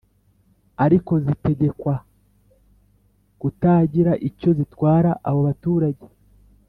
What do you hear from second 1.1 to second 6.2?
zitegekwa kutagira icyo zitwara abo baturage